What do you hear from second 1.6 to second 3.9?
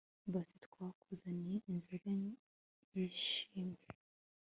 inzoga yishimwe